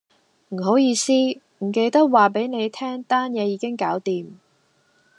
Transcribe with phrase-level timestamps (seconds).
[0.49, 1.13] 唔好意思，
[1.59, 4.31] 唔記得話俾你聽單嘢已經搞掂